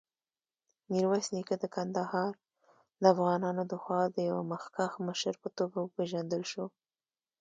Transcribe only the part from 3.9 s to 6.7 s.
د یوه مخکښ مشر په توګه وپېژندل شو.